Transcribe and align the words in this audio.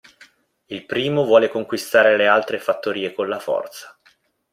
Il 0.65 0.85
primo 0.87 1.25
vuole 1.25 1.47
conquistare 1.47 2.17
le 2.17 2.25
altre 2.25 2.57
fattorie 2.57 3.13
con 3.13 3.29
la 3.29 3.37
forza. 3.37 3.95